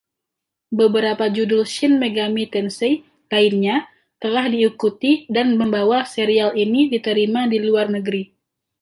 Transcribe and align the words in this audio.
Beberapa 0.79 1.25
judul 1.37 1.61
"Shin 1.73 1.93
Megami 2.01 2.43
Tensei" 2.53 2.95
lainnya 3.31 3.77
telah 4.23 4.45
diikuti 4.53 5.11
dan 5.35 5.47
membawa 5.59 5.99
serial 6.15 6.51
ini 6.63 6.81
diterima 6.93 7.41
di 7.51 7.57
luar 7.67 7.87
negeri. 7.95 8.23